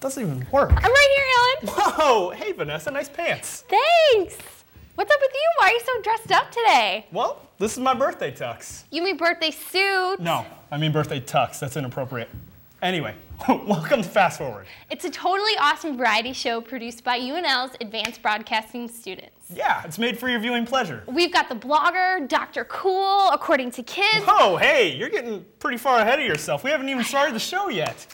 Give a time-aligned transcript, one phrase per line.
[0.00, 0.70] doesn't even work.
[0.70, 1.94] I'm right here, Alan.
[1.98, 2.30] Whoa!
[2.30, 3.64] Hey, Vanessa, nice pants.
[3.68, 4.38] Thanks.
[4.94, 5.50] What's up with you?
[5.58, 7.06] Why are you so dressed up today?
[7.12, 8.84] Well, this is my birthday tux.
[8.90, 10.20] You mean birthday suit?
[10.20, 11.58] No, I mean birthday tux.
[11.58, 12.28] That's inappropriate.
[12.80, 13.14] Anyway,
[13.48, 14.66] welcome to Fast Forward.
[14.90, 19.50] It's a totally awesome variety show produced by UNL's advanced broadcasting students.
[19.54, 21.02] Yeah, it's made for your viewing pleasure.
[21.06, 22.64] We've got the blogger, Dr.
[22.66, 24.24] Cool, according to kids.
[24.26, 26.62] Whoa, hey, you're getting pretty far ahead of yourself.
[26.62, 28.06] We haven't even started the show yet.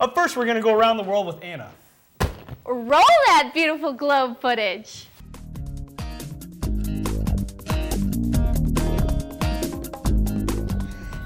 [0.00, 1.70] Up first, we're gonna go around the world with Anna.
[2.66, 5.06] Roll that beautiful globe footage.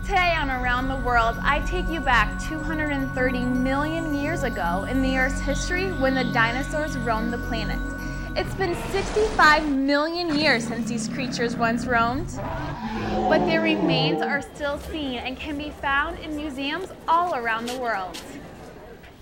[0.05, 5.16] Today on Around the World, I take you back 230 million years ago in the
[5.16, 7.78] Earth's history when the dinosaurs roamed the planet.
[8.36, 12.28] It's been 65 million years since these creatures once roamed,
[13.30, 17.78] but their remains are still seen and can be found in museums all around the
[17.78, 18.20] world.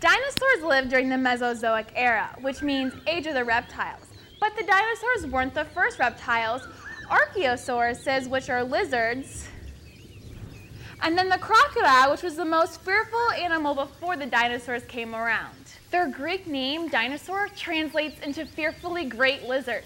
[0.01, 4.07] Dinosaurs lived during the Mesozoic era, which means age of the reptiles.
[4.41, 6.63] But the dinosaurs weren't the first reptiles.
[7.09, 9.49] Archaeosauruses, which are lizards,
[11.03, 15.55] and then the crocodile, which was the most fearful animal before the dinosaurs came around.
[15.91, 19.85] Their Greek name, dinosaur, translates into fearfully great lizard.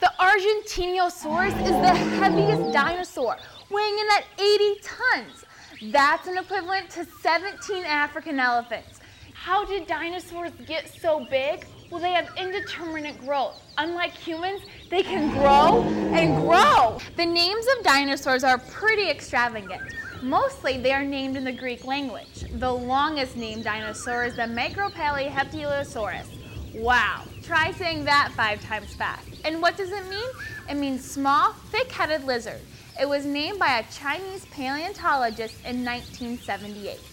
[0.00, 3.36] The Argentinosaurus is the heaviest dinosaur,
[3.70, 5.44] weighing in at 80 tons.
[5.92, 8.99] That's an equivalent to 17 African elephants.
[9.42, 11.64] How did dinosaurs get so big?
[11.88, 13.58] Well, they have indeterminate growth.
[13.78, 16.98] Unlike humans, they can grow and grow.
[17.16, 19.80] The names of dinosaurs are pretty extravagant.
[20.20, 22.44] Mostly, they are named in the Greek language.
[22.58, 26.26] The longest named dinosaur is the Micropachycephalosaurus.
[26.74, 29.26] Wow, try saying that five times fast.
[29.46, 30.28] And what does it mean?
[30.68, 32.60] It means small, thick-headed lizard.
[33.00, 37.09] It was named by a Chinese paleontologist in 1978.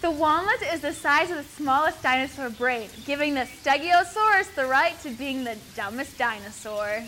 [0.00, 4.98] The walnut is the size of the smallest dinosaur brain, giving the Stegosaurus the right
[5.02, 7.04] to being the dumbest dinosaur.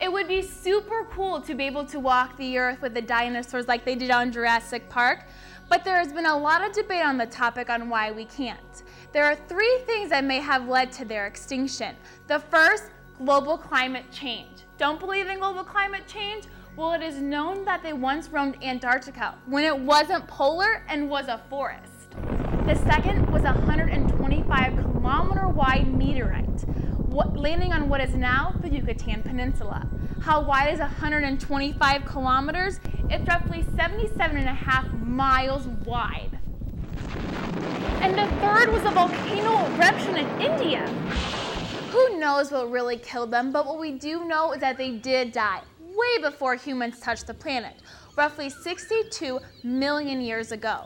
[0.00, 3.68] It would be super cool to be able to walk the earth with the dinosaurs
[3.68, 5.26] like they did on Jurassic Park,
[5.68, 8.82] but there has been a lot of debate on the topic on why we can't.
[9.12, 11.94] There are three things that may have led to their extinction.
[12.26, 12.84] The first,
[13.18, 14.62] global climate change.
[14.78, 16.44] Don't believe in global climate change?
[16.76, 21.26] Well, it is known that they once roamed Antarctica when it wasn't polar and was
[21.28, 22.10] a forest.
[22.64, 26.64] The second was a 125 kilometer wide meteorite
[27.10, 29.86] landing on what is now the Yucatan Peninsula.
[30.22, 32.78] How wide is 125 kilometers?
[33.08, 36.38] It's roughly 77 and a half miles wide.
[38.00, 40.86] And the third was a volcano eruption in India.
[41.90, 45.32] Who knows what really killed them, but what we do know is that they did
[45.32, 45.62] die
[46.00, 47.74] way before humans touched the planet,
[48.16, 50.84] roughly 62 million years ago.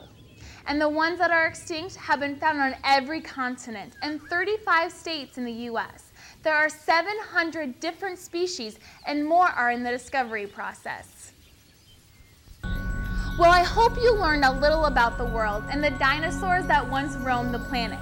[0.67, 5.37] And the ones that are extinct have been found on every continent and 35 states
[5.37, 6.11] in the US.
[6.43, 11.31] There are 700 different species, and more are in the discovery process.
[13.37, 17.15] Well, I hope you learned a little about the world and the dinosaurs that once
[17.17, 17.99] roamed the planet.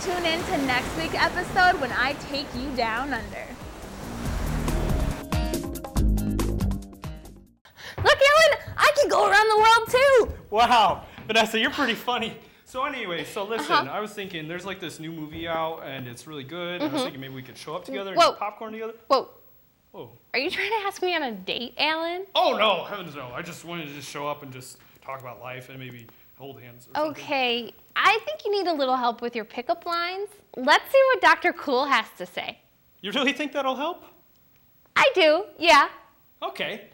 [0.00, 3.51] Tune in to next week's episode when I take you down under.
[8.04, 10.34] Look, Ellen, I can go around the world too.
[10.50, 12.36] Wow, Vanessa, you're pretty funny.
[12.64, 13.90] So anyway, so listen, Uh-huh.
[13.90, 16.80] I was thinking there's like this new movie out and it's really good.
[16.80, 18.28] and I was thinking maybe we could show up together and Mm-hmm.
[18.30, 18.34] Whoa.
[18.34, 18.94] eat popcorn together.
[19.08, 19.28] Whoa,
[19.92, 20.10] Whoa.
[20.32, 22.24] are you trying to ask me on a date, Alan?
[22.34, 23.30] Oh no, heavens no.
[23.34, 26.06] I just wanted to just show up and just talk about life and maybe
[26.38, 27.10] hold hands or something.
[27.22, 30.28] Okay, I think you need a little help with your pickup lines.
[30.56, 31.52] Let's see what Dr.
[31.52, 32.58] Cool has to say.
[33.02, 34.04] You really think that'll help?
[34.96, 35.88] I do, yeah.
[36.42, 36.88] Okay.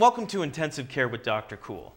[0.00, 1.58] Welcome to Intensive Care with Dr.
[1.58, 1.94] Cool.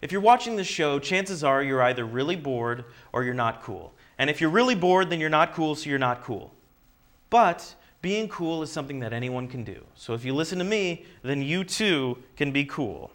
[0.00, 3.92] If you're watching this show, chances are you're either really bored or you're not cool.
[4.16, 6.50] And if you're really bored, then you're not cool, so you're not cool.
[7.28, 9.84] But being cool is something that anyone can do.
[9.96, 13.10] So if you listen to me, then you too can be cool.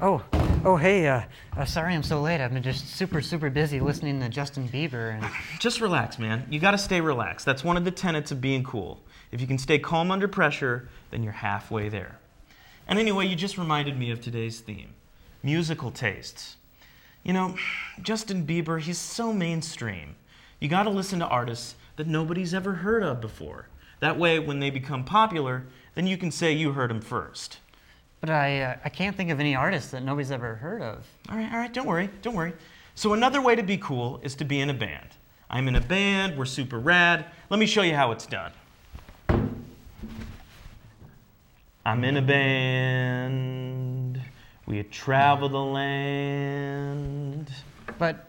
[0.00, 0.24] Oh,
[0.64, 2.40] oh, hey, uh, uh, sorry I'm so late.
[2.40, 5.26] I've been just super, super busy listening to Justin Bieber and.
[5.60, 6.46] Just relax, man.
[6.48, 7.44] You gotta stay relaxed.
[7.44, 9.02] That's one of the tenets of being cool.
[9.32, 12.18] If you can stay calm under pressure, then you're halfway there.
[12.88, 14.94] And anyway, you just reminded me of today's theme
[15.42, 16.56] musical tastes.
[17.22, 17.54] You know,
[18.02, 20.16] Justin Bieber, he's so mainstream.
[20.58, 23.68] You gotta listen to artists that nobody's ever heard of before.
[24.00, 27.58] That way, when they become popular, then you can say you heard them first.
[28.20, 31.06] But I, uh, I can't think of any artists that nobody's ever heard of.
[31.28, 32.52] All right, all right, don't worry, don't worry.
[32.94, 35.08] So, another way to be cool is to be in a band.
[35.50, 37.26] I'm in a band, we're super rad.
[37.48, 38.52] Let me show you how it's done.
[41.88, 44.20] I'm in a band.
[44.66, 47.50] We travel the land.
[47.98, 48.26] But,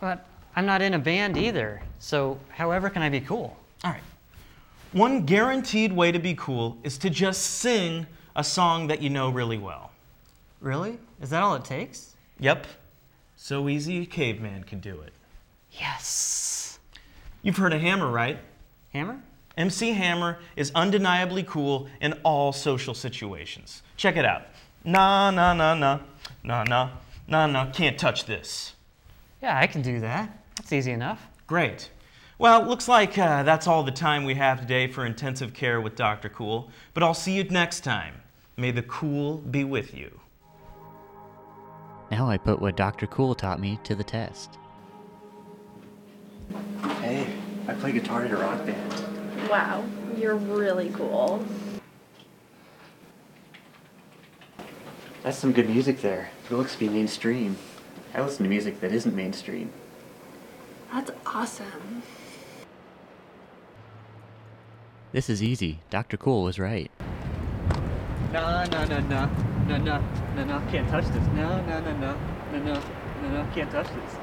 [0.00, 0.24] but
[0.56, 1.82] I'm not in a band either.
[1.98, 3.54] So, however can I be cool?
[3.84, 4.00] All right.
[4.92, 9.28] One guaranteed way to be cool is to just sing a song that you know
[9.28, 9.90] really well.
[10.62, 10.96] Really?
[11.20, 12.14] Is that all it takes?
[12.40, 12.66] Yep.
[13.36, 15.12] So easy a caveman could do it.
[15.72, 16.78] Yes.
[17.42, 18.38] You've heard of Hammer, right?
[18.94, 19.20] Hammer?
[19.56, 23.82] MC Hammer is undeniably cool in all social situations.
[23.96, 24.42] Check it out.
[24.84, 26.00] Nah, nah, nah, nah,
[26.42, 26.90] nah, nah,
[27.28, 28.74] nah, nah, can't touch this.
[29.42, 30.38] Yeah, I can do that.
[30.56, 31.26] That's easy enough.
[31.46, 31.90] Great.
[32.38, 35.94] Well, looks like uh, that's all the time we have today for intensive care with
[35.94, 36.28] Dr.
[36.28, 38.14] Cool, but I'll see you next time.
[38.56, 40.20] May the cool be with you.
[42.10, 43.06] Now I put what Dr.
[43.06, 44.58] Cool taught me to the test.
[47.00, 47.26] Hey,
[47.68, 49.11] I play guitar in a rock band.
[49.52, 49.84] Wow,
[50.16, 51.44] you're really cool.
[55.22, 56.30] That's some good music there.
[56.50, 57.58] It looks to be mainstream.
[58.14, 59.70] I listen to music that isn't mainstream.
[60.90, 62.02] That's awesome.
[65.12, 65.80] This is easy.
[65.90, 66.16] Dr.
[66.16, 66.90] Cool was right.
[68.32, 69.30] No, no, no, no,
[69.68, 70.02] no, no,
[70.34, 71.26] no, no, can't touch this.
[71.34, 72.16] No, no, no, no,
[72.52, 72.82] no, no,
[73.22, 74.21] no, no, can't touch this.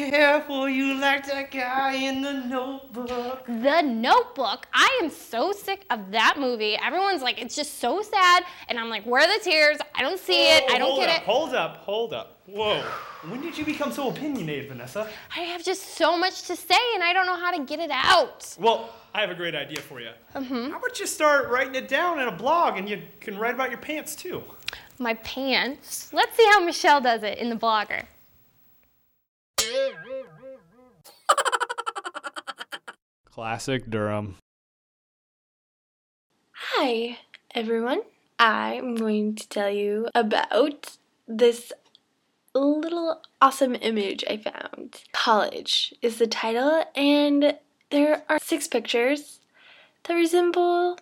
[0.00, 3.44] And I care for you like that guy in the notebook.
[3.46, 4.66] The Notebook.
[4.72, 6.76] I am so sick of that movie.
[6.76, 9.78] Everyone's like, it's just so sad, and I'm like, where are the tears?
[9.94, 10.64] I don't see it.
[10.70, 11.22] I don't hold get up, it.
[11.24, 12.40] Hold up, hold up.
[12.46, 12.82] Whoa.
[13.28, 15.08] When did you become so opinionated, Vanessa?
[15.36, 17.90] I have just so much to say, and I don't know how to get it
[17.92, 18.56] out.
[18.58, 20.10] Well, I have a great idea for you.
[20.34, 20.70] Mm-hmm.
[20.70, 23.70] How about you start writing it down in a blog and you can write about
[23.70, 24.42] your pants too?
[24.98, 26.12] My pants.
[26.12, 28.04] Let's see how Michelle does it in the blogger.
[33.24, 34.36] Classic Durham.
[36.52, 37.18] Hi,
[37.54, 38.02] everyone.
[38.38, 40.96] I'm going to tell you about
[41.26, 41.72] this
[42.54, 45.02] little awesome image I found.
[45.12, 47.56] College is the title, and
[47.90, 49.40] there are six pictures
[50.04, 50.98] that resemble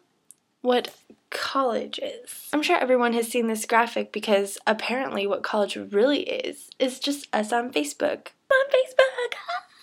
[0.61, 0.94] what
[1.31, 2.49] college is.
[2.52, 7.29] I'm sure everyone has seen this graphic because apparently, what college really is is just
[7.32, 8.29] us on Facebook.
[8.51, 9.37] On Facebook!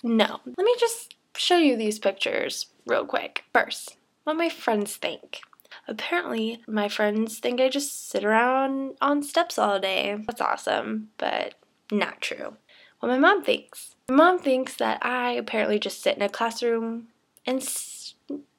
[0.03, 3.43] No, let me just show you these pictures real quick.
[3.53, 5.41] First, what my friends think.
[5.87, 10.17] Apparently, my friends think I just sit around on steps all day.
[10.25, 11.55] That's awesome, but
[11.91, 12.55] not true.
[12.99, 13.95] What my mom thinks.
[14.09, 17.07] My mom thinks that I apparently just sit in a classroom
[17.45, 18.15] and s-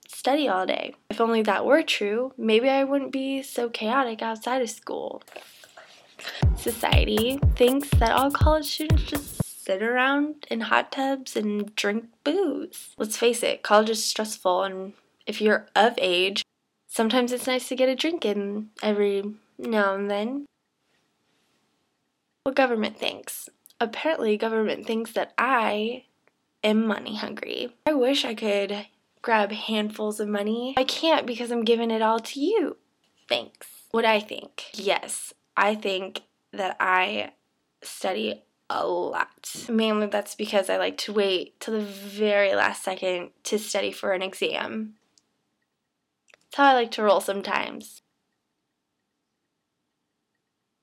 [0.07, 0.95] study all day.
[1.09, 5.23] If only that were true, maybe I wouldn't be so chaotic outside of school.
[6.57, 12.95] Society thinks that all college students just sit around in hot tubs and drink booze.
[12.99, 14.93] Let's face it, college is stressful, and
[15.27, 16.45] if you're of age,
[16.87, 19.25] sometimes it's nice to get a drink in every
[19.59, 20.47] now and then.
[22.45, 23.49] What government thinks.
[23.81, 26.05] Apparently, government thinks that I
[26.63, 27.75] am money hungry.
[27.87, 28.87] I wish I could
[29.23, 30.75] grab handfuls of money.
[30.77, 32.77] I can't because I'm giving it all to you.
[33.29, 33.69] Thanks.
[33.91, 34.65] What I think.
[34.75, 37.33] Yes, I think that I
[37.83, 39.67] study a lot.
[39.69, 44.13] Mainly that's because I like to wait till the very last second to study for
[44.13, 44.95] an exam.
[46.33, 48.03] That's how I like to roll sometimes.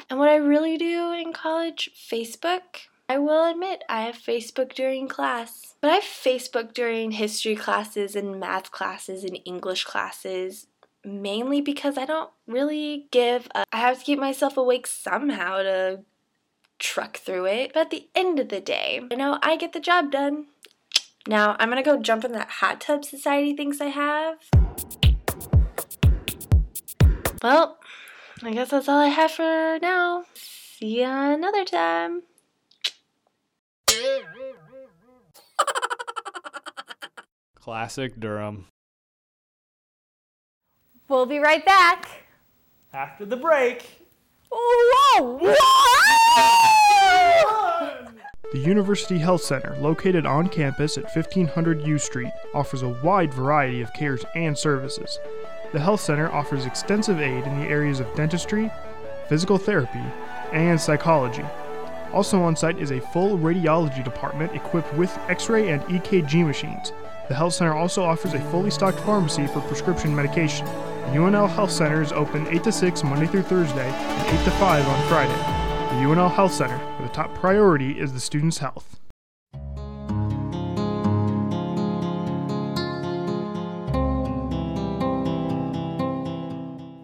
[0.10, 2.88] And what I really do in college, Facebook.
[3.08, 8.16] I will admit I have Facebook during class, but I have Facebook during history classes
[8.16, 10.68] and math classes and English classes
[11.04, 16.02] mainly because I don't really give a, I have to keep myself awake somehow to
[16.82, 17.72] truck through it.
[17.74, 20.48] But at the end of the day, you know, I get the job done.
[21.28, 24.40] Now, I'm gonna go jump in that hot tub society thinks I have.
[27.42, 27.78] Well,
[28.44, 30.26] I guess that's all I have for now.
[30.34, 32.24] See ya another time.
[37.56, 38.66] Classic Durham.
[41.08, 42.26] We'll be right back.
[42.94, 44.08] After the break.
[44.52, 45.38] Whoa!
[45.38, 46.71] Whoa!
[48.52, 53.82] The University Health Center, located on campus at 1500 U Street, offers a wide variety
[53.82, 55.20] of cares and services.
[55.72, 58.70] The Health Center offers extensive aid in the areas of dentistry,
[59.30, 60.04] physical therapy,
[60.52, 61.46] and psychology.
[62.12, 66.92] Also on site is a full radiology department equipped with x ray and EKG machines.
[67.30, 70.66] The Health Center also offers a fully stocked pharmacy for prescription medication.
[70.66, 74.52] The UNL Health Center is open 8 to 6 Monday through Thursday and 8 to
[74.52, 75.51] 5 on Friday.
[76.02, 78.98] UNL Health Center, where the top priority is the student's health.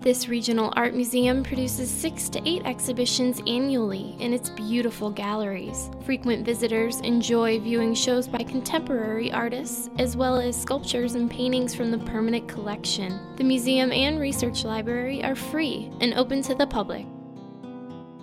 [0.08, 5.92] This regional art museum produces six to eight exhibitions annually in its beautiful galleries.
[6.06, 11.92] Frequent visitors enjoy viewing shows by contemporary artists, as well as sculptures and paintings from
[11.92, 13.20] the permanent collection.
[13.36, 17.06] The museum and research library are free and open to the public.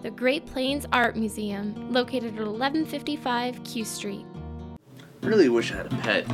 [0.04, 4.26] The Great Plains Art Museum, located at 1155 Q Street.
[5.00, 6.26] I Really wish I had a pet.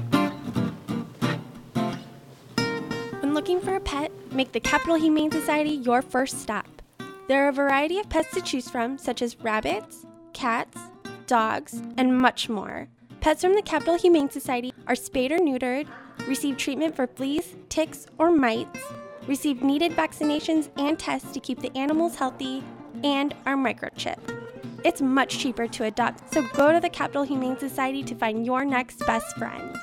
[3.22, 6.82] When looking for a pet, make the Capital Humane Society your first stop.
[7.28, 10.76] There are a variety of pets to choose from, such as rabbits, cats,
[11.28, 12.88] dogs, and much more.
[13.20, 15.86] Pets from the Capital Humane Society are spayed or neutered,
[16.26, 18.80] receive treatment for fleas, ticks, or mites,
[19.28, 22.64] receive needed vaccinations and tests to keep the animals healthy,
[23.04, 24.36] and are microchipped.
[24.84, 28.64] It's much cheaper to adopt, so go to the Capital Humane Society to find your
[28.64, 29.76] next best friend.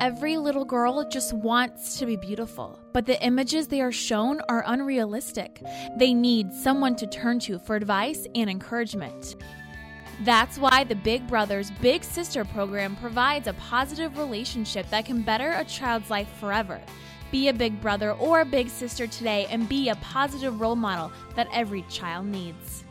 [0.00, 4.64] Every little girl just wants to be beautiful, but the images they are shown are
[4.66, 5.62] unrealistic.
[5.98, 9.36] They need someone to turn to for advice and encouragement.
[10.22, 15.52] That's why the Big Brothers Big Sister program provides a positive relationship that can better
[15.52, 16.80] a child's life forever.
[17.30, 21.12] Be a big brother or a big sister today and be a positive role model
[21.36, 22.84] that every child needs.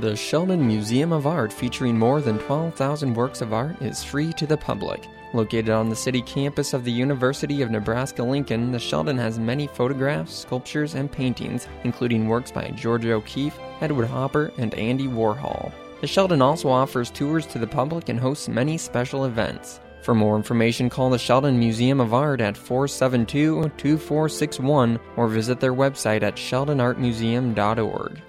[0.00, 4.46] The Sheldon Museum of Art, featuring more than 12,000 works of art, is free to
[4.46, 5.04] the public.
[5.34, 9.66] Located on the city campus of the University of Nebraska Lincoln, the Sheldon has many
[9.66, 15.72] photographs, sculptures, and paintings, including works by George O'Keeffe, Edward Hopper, and Andy Warhol.
[16.00, 19.80] The Sheldon also offers tours to the public and hosts many special events.
[20.02, 25.74] For more information, call the Sheldon Museum of Art at 472 2461 or visit their
[25.74, 28.20] website at sheldonartmuseum.org.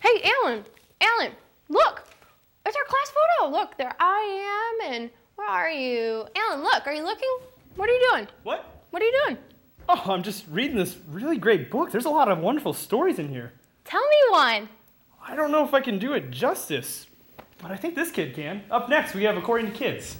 [0.00, 0.64] Hey, Alan,
[1.00, 1.32] Alan,
[1.70, 2.04] look,
[2.66, 3.50] it's our class photo.
[3.50, 6.26] Look, there I am, and where are you?
[6.36, 7.34] Alan, look, are you looking?
[7.76, 8.28] What are you doing?
[8.42, 8.71] What?
[8.92, 9.38] What are you doing?
[9.88, 11.90] Oh, I'm just reading this really great book.
[11.90, 13.54] There's a lot of wonderful stories in here.
[13.86, 14.68] Tell me one.
[15.26, 17.06] I don't know if I can do it justice,
[17.62, 18.64] but I think this kid can.
[18.70, 20.18] Up next, we have According to Kids.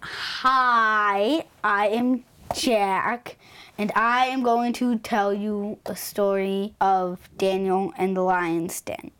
[0.00, 3.36] Hi, I am Jack,
[3.78, 9.12] and I am going to tell you a story of Daniel and the lion's den.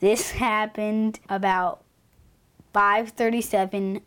[0.00, 1.82] This happened about
[2.74, 4.02] 537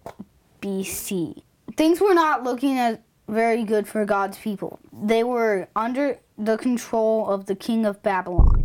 [0.62, 1.42] BC.
[1.76, 4.80] Things were not looking as very good for God's people.
[4.94, 8.64] They were under the control of the king of Babylon.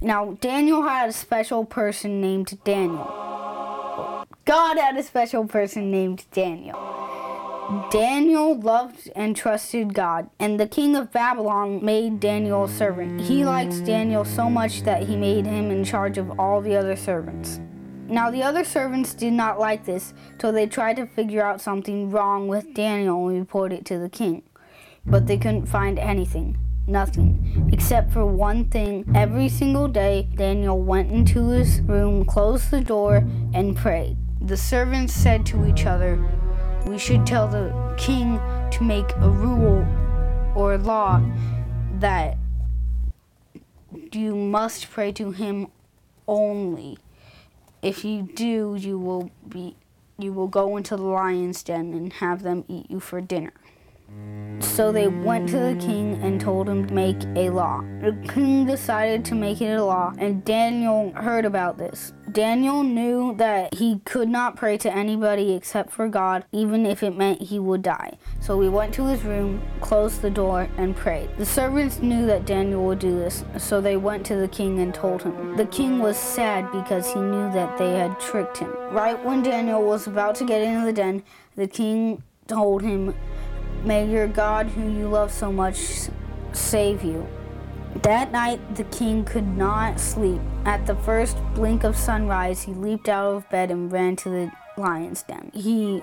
[0.00, 4.24] Now, Daniel had a special person named Daniel.
[4.44, 6.78] God had a special person named Daniel.
[7.90, 13.20] Daniel loved and trusted God, and the king of Babylon made Daniel a servant.
[13.20, 16.96] He liked Daniel so much that he made him in charge of all the other
[16.96, 17.60] servants.
[18.06, 22.10] Now, the other servants did not like this, so they tried to figure out something
[22.10, 24.44] wrong with Daniel and report it to the king.
[25.04, 26.56] But they couldn't find anything.
[26.86, 27.68] Nothing.
[27.70, 29.04] Except for one thing.
[29.14, 34.16] Every single day, Daniel went into his room, closed the door, and prayed.
[34.40, 36.18] The servants said to each other,
[36.88, 38.40] We should tell the king
[38.70, 39.86] to make a rule
[40.54, 41.20] or law
[41.98, 42.38] that
[44.10, 45.66] you must pray to him
[46.26, 46.96] only.
[47.82, 49.76] If you do, you will be
[50.18, 53.52] you will go into the lion's den and have them eat you for dinner.
[54.60, 57.80] So they went to the king and told him to make a law.
[58.00, 62.12] The king decided to make it a law, and Daniel heard about this.
[62.30, 67.16] Daniel knew that he could not pray to anybody except for God, even if it
[67.16, 68.18] meant he would die.
[68.40, 71.30] So he went to his room, closed the door, and prayed.
[71.38, 74.92] The servants knew that Daniel would do this, so they went to the king and
[74.92, 75.56] told him.
[75.56, 78.70] The king was sad because he knew that they had tricked him.
[78.90, 81.22] Right when Daniel was about to get into the den,
[81.56, 83.14] the king told him,
[83.88, 85.78] May your God, who you love so much,
[86.52, 87.26] save you.
[88.02, 90.42] That night, the king could not sleep.
[90.66, 94.52] At the first blink of sunrise, he leaped out of bed and ran to the
[94.76, 95.50] lion's den.
[95.54, 96.02] He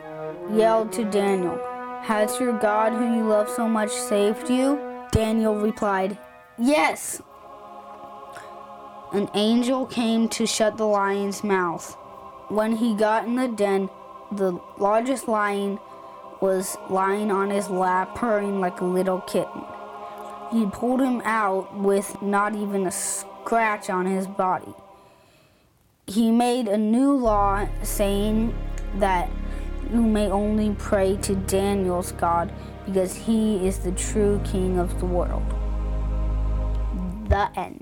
[0.51, 1.59] yelled to Daniel,
[2.01, 4.79] Has your God, who you love so much, saved you?
[5.11, 6.17] Daniel replied,
[6.57, 7.21] Yes.
[9.13, 11.95] an angel came to shut the lion's mouth.
[12.47, 13.91] When he got in the den,
[14.31, 15.77] the largest lion
[16.45, 19.63] was lying on his lap, purring like a little kitten.
[20.51, 24.71] He pulled him out with not even a scratch on his body.
[26.05, 28.53] He made a new law saying
[28.97, 29.27] that
[29.91, 32.53] you may only pray to Daniel's God
[32.85, 35.49] because he is the true king of the world.
[37.27, 37.81] The end.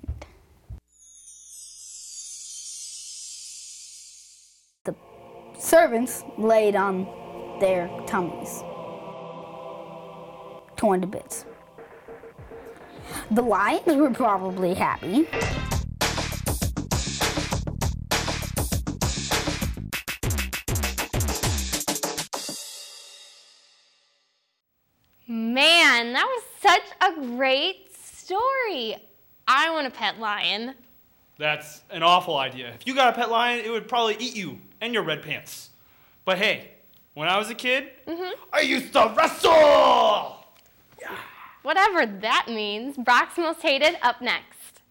[4.86, 4.96] The
[5.60, 7.23] servants laid on
[7.64, 8.62] their tummies,
[10.76, 11.46] torn to bits.
[13.32, 15.30] The lions were probably happy.
[25.26, 28.98] Man, that was such a great story.
[29.48, 30.76] I want a pet lion.
[31.38, 32.74] That's an awful idea.
[32.74, 35.70] If you got a pet lion, it would probably eat you and your red pants.
[36.26, 36.73] But hey,
[37.14, 38.34] when I was a kid, mm-hmm.
[38.52, 40.40] I used to wrestle!
[41.64, 42.98] Whatever that means.
[42.98, 44.82] Brock's Most Hated up next.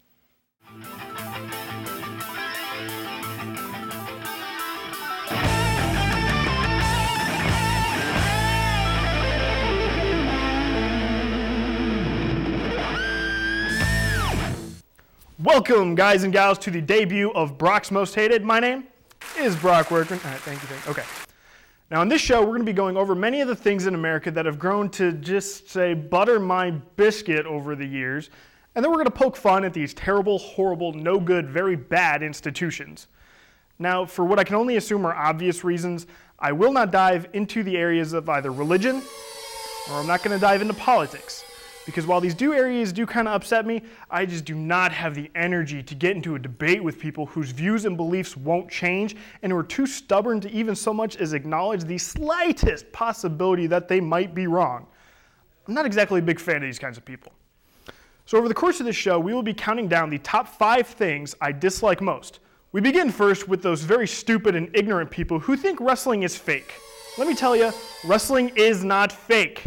[15.43, 18.43] Welcome, guys and gals, to the debut of Brock's Most Hated.
[18.43, 18.85] My name
[19.37, 20.19] is Brock Workman.
[20.23, 20.67] All right, thank you.
[20.67, 20.91] Thank you.
[20.91, 21.03] Okay.
[21.93, 23.93] Now, in this show, we're going to be going over many of the things in
[23.93, 28.31] America that have grown to just say butter my biscuit over the years,
[28.73, 32.23] and then we're going to poke fun at these terrible, horrible, no good, very bad
[32.23, 33.05] institutions.
[33.77, 36.07] Now, for what I can only assume are obvious reasons,
[36.39, 39.03] I will not dive into the areas of either religion
[39.91, 41.45] or I'm not going to dive into politics.
[41.85, 45.15] Because while these do areas do kind of upset me, I just do not have
[45.15, 49.15] the energy to get into a debate with people whose views and beliefs won't change
[49.41, 53.87] and who are too stubborn to even so much as acknowledge the slightest possibility that
[53.87, 54.87] they might be wrong.
[55.67, 57.33] I'm not exactly a big fan of these kinds of people.
[58.25, 60.87] So, over the course of this show, we will be counting down the top five
[60.87, 62.39] things I dislike most.
[62.71, 66.73] We begin first with those very stupid and ignorant people who think wrestling is fake.
[67.17, 67.71] Let me tell you,
[68.05, 69.65] wrestling is not fake.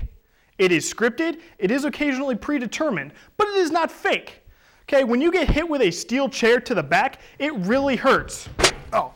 [0.58, 4.42] It is scripted, it is occasionally predetermined, but it is not fake.
[4.88, 8.48] Okay, when you get hit with a steel chair to the back, it really hurts.
[8.92, 9.12] Oh.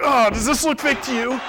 [0.00, 1.40] Oh, does this look fake to you?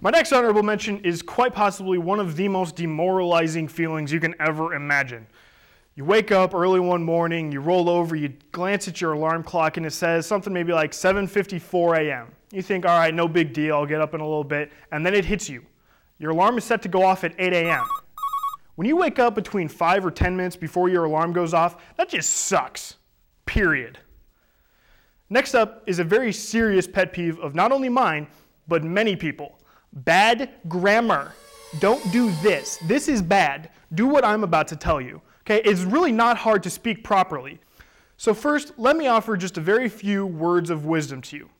[0.00, 4.34] My next honorable mention is quite possibly one of the most demoralizing feelings you can
[4.38, 5.26] ever imagine.
[5.96, 9.76] You wake up early one morning, you roll over, you glance at your alarm clock,
[9.76, 12.32] and it says something maybe like 7:54 a.m.
[12.50, 15.06] You think, all right, no big deal, I'll get up in a little bit, and
[15.06, 15.64] then it hits you.
[16.18, 17.84] Your alarm is set to go off at 8 a.m.
[18.74, 22.08] When you wake up between five or 10 minutes before your alarm goes off, that
[22.08, 22.96] just sucks.
[23.46, 23.98] Period.
[25.30, 28.26] Next up is a very serious pet peeve of not only mine,
[28.66, 29.60] but many people.
[29.92, 31.34] Bad grammar.
[31.78, 32.78] Don't do this.
[32.86, 33.70] This is bad.
[33.94, 35.20] Do what I'm about to tell you.
[35.46, 37.60] Okay, it's really not hard to speak properly.
[38.16, 41.50] So, first, let me offer just a very few words of wisdom to you.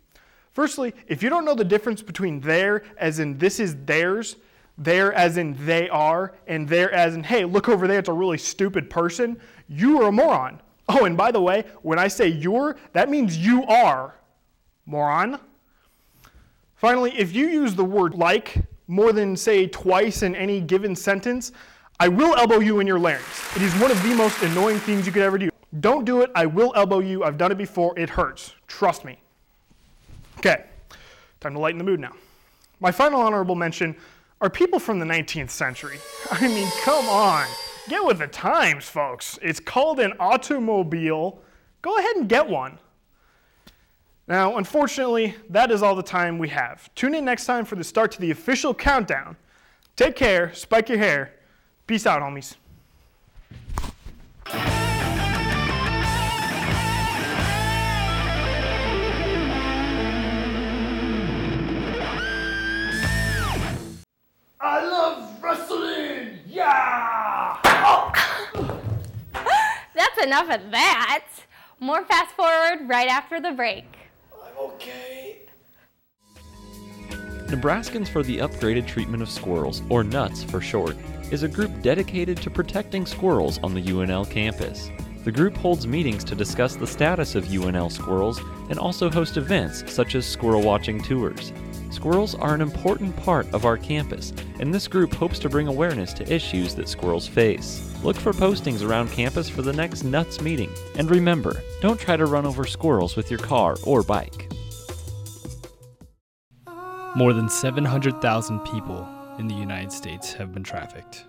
[0.52, 4.36] Firstly, if you don't know the difference between there as in this is theirs,
[4.78, 8.12] there as in they are, and there as in hey, look over there, it's a
[8.12, 9.36] really stupid person,
[9.68, 10.60] you are a moron.
[10.88, 14.14] Oh, and by the way, when I say you're, that means you are.
[14.86, 15.40] Moron.
[16.76, 21.52] Finally, if you use the word like more than, say, twice in any given sentence,
[22.00, 23.56] I will elbow you in your larynx.
[23.56, 25.50] It is one of the most annoying things you could ever do.
[25.80, 26.30] Don't do it.
[26.34, 27.24] I will elbow you.
[27.24, 27.98] I've done it before.
[27.98, 28.54] It hurts.
[28.66, 29.18] Trust me.
[30.38, 30.64] Okay,
[31.40, 32.12] time to lighten the mood now.
[32.80, 33.96] My final honorable mention
[34.40, 35.98] are people from the 19th century.
[36.30, 37.46] I mean, come on.
[37.88, 39.38] Get with the times, folks.
[39.42, 41.40] It's called an automobile.
[41.82, 42.78] Go ahead and get one.
[44.26, 46.92] Now, unfortunately, that is all the time we have.
[46.94, 49.36] Tune in next time for the start to the official countdown.
[49.96, 51.33] Take care, spike your hair.
[51.86, 52.54] Peace out, homies.
[64.60, 66.38] I love wrestling!
[66.46, 67.58] Yeah!
[69.94, 71.26] That's enough of that.
[71.80, 73.84] More fast forward right after the break.
[77.54, 80.96] Nebraskans for the Upgraded Treatment of Squirrels, or NUTS for short,
[81.30, 84.90] is a group dedicated to protecting squirrels on the UNL campus.
[85.22, 88.40] The group holds meetings to discuss the status of UNL squirrels
[88.70, 91.52] and also host events such as squirrel watching tours.
[91.90, 96.12] Squirrels are an important part of our campus, and this group hopes to bring awareness
[96.14, 97.94] to issues that squirrels face.
[98.02, 100.72] Look for postings around campus for the next Nuts meeting.
[100.98, 104.48] And remember, don't try to run over squirrels with your car or bike.
[107.16, 111.26] More than 700,000 people in the United States have been trafficked.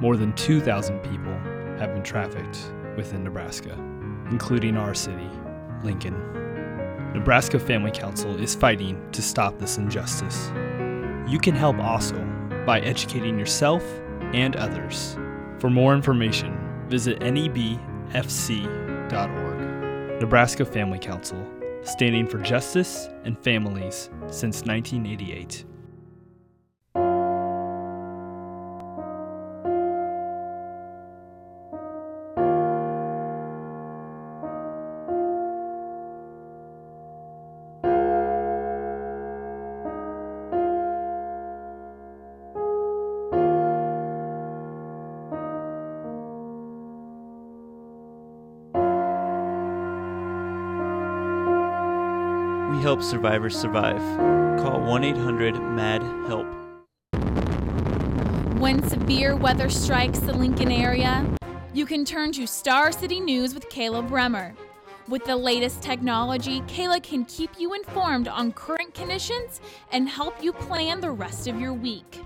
[0.00, 1.34] More than 2,000 people
[1.78, 3.74] have been trafficked within Nebraska,
[4.30, 5.28] including our city,
[5.82, 6.14] Lincoln.
[7.12, 10.50] Nebraska Family Council is fighting to stop this injustice.
[11.28, 12.16] You can help also
[12.64, 13.84] by educating yourself
[14.32, 15.18] and others.
[15.58, 16.56] For more information,
[16.88, 17.80] visit nebfc.org.
[20.18, 21.46] Nebraska Family Council,
[21.84, 25.64] standing for justice and families since 1988.
[53.00, 54.00] Help survivors survive.
[54.60, 56.46] Call 1 800 MAD HELP.
[58.60, 61.26] When severe weather strikes the Lincoln area,
[61.72, 64.54] you can turn to Star City News with Kayla Bremer.
[65.08, 70.52] With the latest technology, Kayla can keep you informed on current conditions and help you
[70.52, 72.20] plan the rest of your week.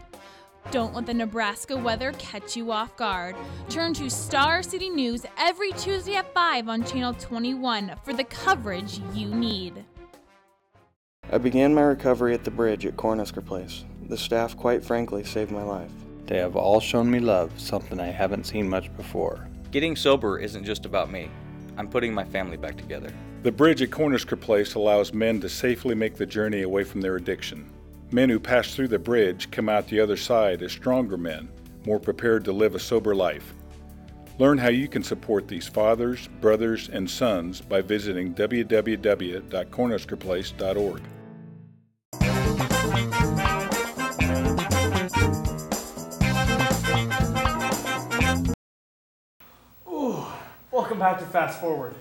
[0.73, 3.37] Don't let the Nebraska weather catch you off guard.
[3.69, 9.01] Turn to Star City News every Tuesday at 5 on Channel 21 for the coverage
[9.15, 9.85] you need.
[11.35, 13.85] I began my recovery at the bridge at Cornhusker Place.
[14.09, 15.91] The staff, quite frankly, saved my life.
[16.27, 19.49] They have all shown me love, something I haven't seen much before.
[19.73, 21.29] Getting sober isn't just about me.
[21.77, 23.13] I'm putting my family back together.
[23.43, 27.17] The bridge at Cornhusker Place allows men to safely make the journey away from their
[27.17, 27.69] addiction.
[28.13, 31.49] Men who pass through the bridge come out the other side as stronger men,
[31.85, 33.55] more prepared to live a sober life.
[34.39, 41.03] Learn how you can support these fathers, brothers, and sons by visiting www.cornhuskerplace.org.
[51.05, 51.95] welcome back to Fast Forward.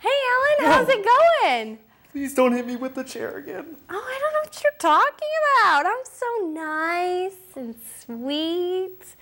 [0.00, 1.78] Hey, Ellen, how's it going?
[2.12, 3.76] Please don't hit me with the chair again.
[3.90, 5.28] Oh, I don't know what you're talking
[5.64, 5.86] about.
[5.86, 9.16] I'm so nice and sweet.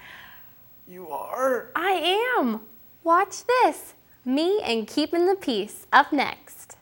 [0.86, 1.70] You are?
[1.74, 2.60] I am.
[3.02, 3.94] Watch this.
[4.26, 6.76] Me and keeping the peace up next.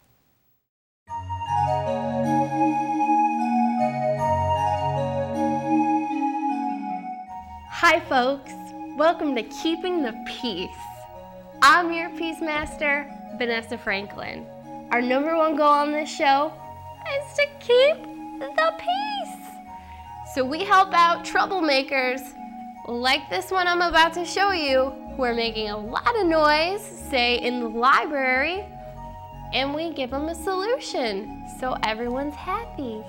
[7.71, 8.53] Hi, folks.
[8.97, 10.92] Welcome to Keeping the Peace.
[11.65, 14.45] I'm your Peace Master, Vanessa Franklin.
[14.91, 16.53] Our number one goal on this show
[17.21, 18.03] is to keep
[18.41, 19.47] the peace.
[20.35, 22.21] So we help out troublemakers
[22.89, 26.83] like this one I'm about to show you, who are making a lot of noise,
[26.83, 28.65] say in the library,
[29.55, 33.05] and we give them a solution so everyone's happy.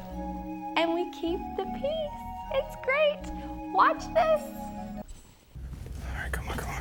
[0.78, 2.14] And we keep the peace.
[2.54, 3.74] It's great.
[3.74, 4.44] Watch this.
[6.14, 6.73] Thank you.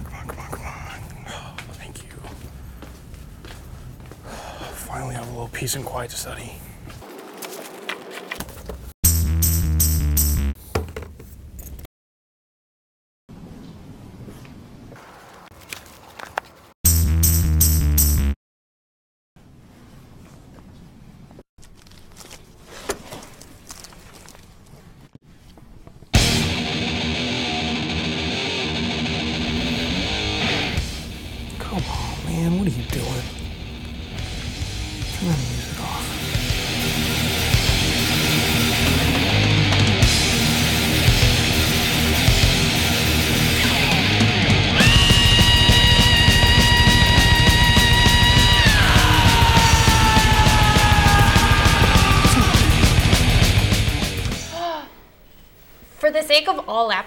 [4.32, 6.52] Finally have a little peace and quiet to study.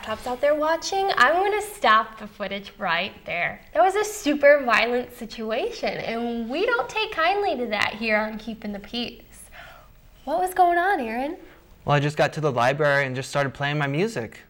[0.05, 3.61] Laptops out there watching, I'm to stop the footage right there.
[3.73, 8.37] That was a super violent situation, and we don't take kindly to that here on
[8.37, 9.23] Keeping the Peace.
[10.25, 11.37] What was going on, Aaron?
[11.85, 14.41] Well, I just got to the library and just started playing my music.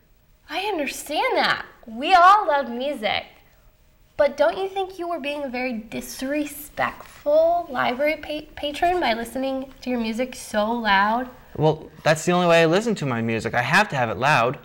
[0.50, 1.66] I understand that.
[1.86, 3.26] We all love music.
[4.18, 9.74] But don't you think you were being a very disrespectful library pa- patron by listening
[9.82, 11.30] to your music so loud?
[11.58, 13.54] Well, that's the only way I listen to my music.
[13.54, 14.58] I have to have it loud.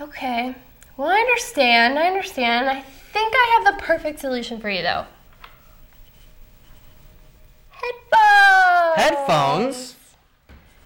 [0.00, 0.54] Okay.
[0.96, 1.98] Well, I understand.
[1.98, 2.68] I understand.
[2.68, 5.06] I think I have the perfect solution for you, though.
[7.70, 8.96] Headphones.
[8.96, 9.96] Headphones?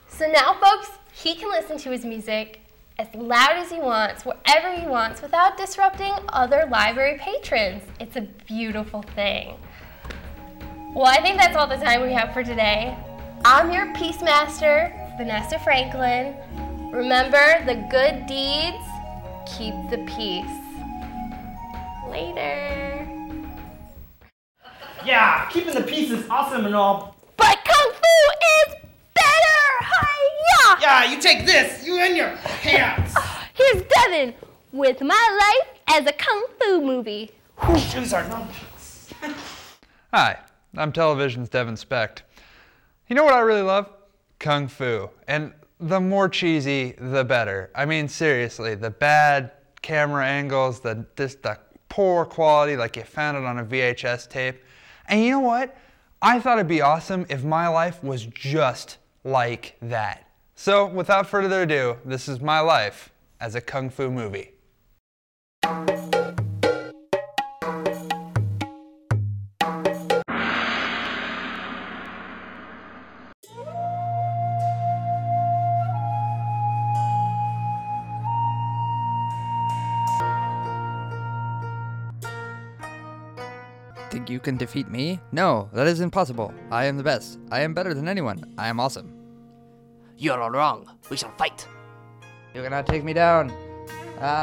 [0.08, 2.60] So now, folks, he can listen to his music
[2.98, 7.82] as loud as he wants, wherever he wants, without disrupting other library patrons.
[7.98, 9.54] It's a beautiful thing.
[10.94, 12.96] Well, I think that's all the time we have for today.
[13.44, 16.34] I'm your Peace Master, Vanessa Franklin.
[16.92, 18.89] Remember, the good deeds
[19.46, 20.44] keep the peace.
[22.08, 23.08] Later.
[25.04, 27.16] Yeah, keeping the peace is awesome and all.
[27.36, 28.74] But Kung Fu is
[29.14, 29.84] better!
[29.84, 30.78] Hiya!
[30.80, 33.14] Yeah, you take this, you and your hands.
[33.54, 34.34] Here's Devin
[34.72, 37.30] with my life as a Kung Fu movie.
[37.94, 39.34] Use our nunchucks.
[40.12, 40.38] Hi,
[40.76, 42.22] I'm television's Devin Specht.
[43.08, 43.90] You know what I really love?
[44.38, 45.10] Kung Fu.
[45.28, 47.70] And the more cheesy, the better.
[47.74, 53.36] I mean, seriously, the bad camera angles, the just the poor quality, like you found
[53.36, 54.62] it on a VHS tape.
[55.08, 55.76] And you know what?
[56.22, 60.26] I thought it'd be awesome if my life was just like that.
[60.54, 64.52] So, without further ado, this is my life as a kung fu movie.
[84.10, 85.20] Think you can defeat me?
[85.30, 86.52] No, that is impossible.
[86.72, 87.38] I am the best.
[87.52, 88.42] I am better than anyone.
[88.58, 89.14] I am awesome.
[90.16, 90.90] You're all wrong.
[91.08, 91.64] We shall fight.
[92.52, 93.52] You cannot take me down.
[94.20, 94.42] I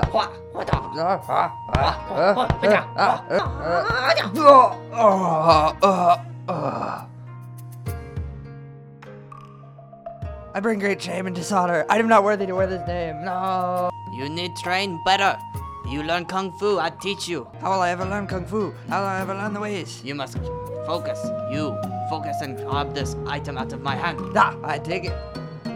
[10.61, 11.85] bring great shame and dishonor.
[11.89, 13.25] I am not worthy to wear this name.
[13.25, 13.89] No.
[14.17, 15.37] You need train better.
[15.87, 17.47] You learn kung fu, I teach you.
[17.61, 18.73] How will I ever learn kung fu?
[18.89, 20.03] How will I ever learn the ways?
[20.03, 20.37] You must
[20.85, 21.17] focus.
[21.49, 24.19] You focus and grab this item out of my hand.
[24.35, 25.15] Ah, I take it.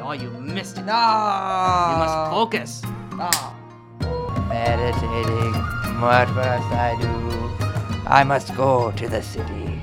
[0.04, 0.84] Oh, you missed it.
[0.84, 1.00] No.
[1.92, 2.82] You must focus.
[3.16, 3.56] Ah.
[4.52, 5.56] Meditating.
[6.04, 7.14] What must I do?
[8.06, 9.80] I must go to the city.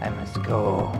[0.00, 0.90] I must go.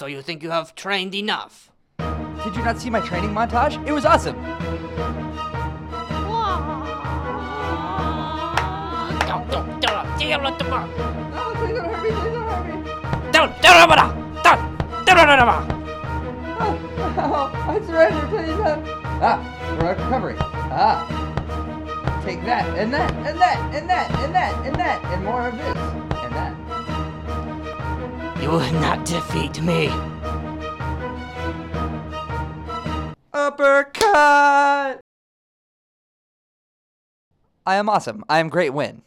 [0.00, 1.70] So you think you have trained enough?
[1.98, 3.76] Did you not see my training montage?
[3.86, 4.34] It was awesome.
[9.28, 10.72] Don't, don't, don't, don't, don't, don't,
[17.68, 18.56] I surrender, please.
[19.20, 19.36] Ah,
[19.76, 20.36] heroic recovery.
[20.40, 21.04] Ah.
[22.24, 25.58] Take that, and that, and that, and that, and that, and that, and more of
[25.58, 25.99] this.
[28.40, 29.88] You will not defeat me.
[33.34, 35.00] Uppercut!
[37.66, 38.24] I am awesome.
[38.30, 39.02] I am great win.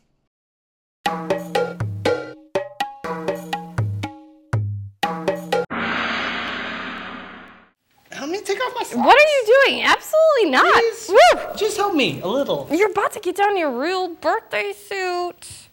[8.12, 8.96] Help me take off my socks.
[8.96, 9.84] What are you doing?
[9.84, 10.74] Absolutely not.
[10.76, 11.56] Please, Woo!
[11.58, 12.67] Just help me a little.
[12.72, 15.67] You're about to get down your real birthday suit.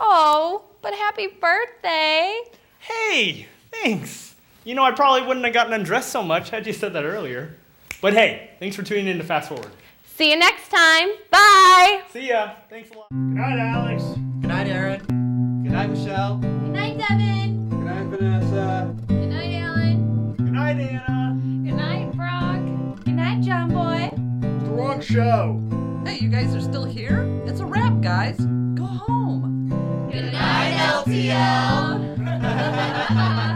[0.00, 2.40] Oh, but happy birthday.
[2.80, 4.34] Hey, thanks.
[4.64, 7.54] You know, I probably wouldn't have gotten undressed so much had you said that earlier.
[8.00, 9.70] But hey, thanks for tuning in to Fast Forward.
[10.16, 11.08] See you next time.
[11.30, 12.02] Bye.
[12.12, 12.54] See ya.
[12.68, 13.08] Thanks a lot.
[13.10, 14.02] Good night, Alex.
[14.02, 15.00] Good night, Aaron.
[15.62, 16.36] Good night, Michelle.
[16.36, 17.68] Good night, Devin.
[17.70, 18.94] Good night, Vanessa.
[19.06, 20.34] Good night, Alan.
[20.36, 21.40] Good night, Anna.
[21.64, 23.04] Good night, Brock.
[23.04, 24.10] Good night, John Boy.
[24.12, 25.60] It's the wrong show.
[26.04, 27.22] Hey, you guys are still here?
[27.46, 28.36] It's a wrap, guys.
[28.74, 29.31] Go home.
[31.04, 31.98] LTL.